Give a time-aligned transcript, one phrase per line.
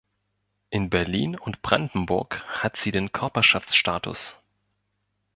[0.71, 4.39] In Berlin und Brandenburg hat sie den Körperschaftsstatus.